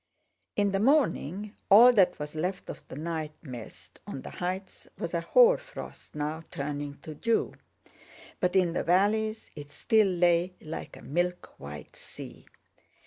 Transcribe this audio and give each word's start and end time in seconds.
In 0.55 0.71
the 0.71 0.79
morning 0.79 1.53
all 1.69 1.93
that 1.93 2.17
was 2.17 2.33
left 2.33 2.71
of 2.71 2.83
the 2.87 2.95
night 2.95 3.33
mist 3.43 3.99
on 4.07 4.23
the 4.23 4.31
heights 4.31 4.87
was 4.97 5.13
a 5.13 5.21
hoar 5.21 5.59
frost 5.59 6.15
now 6.15 6.41
turning 6.49 6.95
to 7.01 7.13
dew, 7.13 7.53
but 8.39 8.55
in 8.55 8.73
the 8.73 8.81
valleys 8.83 9.51
it 9.55 9.69
still 9.69 10.07
lay 10.07 10.55
like 10.59 10.97
a 10.97 11.03
milk 11.03 11.53
white 11.59 11.95
sea. 11.95 12.47